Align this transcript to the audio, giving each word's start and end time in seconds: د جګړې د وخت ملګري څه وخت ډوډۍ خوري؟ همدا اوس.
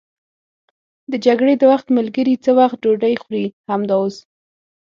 د 1.11 1.13
جګړې 1.25 1.53
د 1.57 1.63
وخت 1.71 1.87
ملګري 1.97 2.35
څه 2.43 2.51
وخت 2.59 2.77
ډوډۍ 2.83 3.15
خوري؟ 3.21 3.45
همدا 3.71 3.95
اوس. 3.99 4.15